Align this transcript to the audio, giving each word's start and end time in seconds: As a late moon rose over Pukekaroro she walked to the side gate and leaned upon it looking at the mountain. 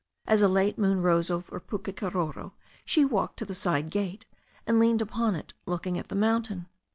As 0.25 0.41
a 0.41 0.47
late 0.47 0.79
moon 0.79 1.03
rose 1.03 1.29
over 1.29 1.59
Pukekaroro 1.59 2.53
she 2.85 3.05
walked 3.05 3.37
to 3.37 3.45
the 3.45 3.53
side 3.53 3.91
gate 3.91 4.25
and 4.65 4.79
leaned 4.79 4.99
upon 4.99 5.35
it 5.35 5.53
looking 5.67 5.99
at 5.99 6.07
the 6.09 6.15
mountain. 6.15 6.65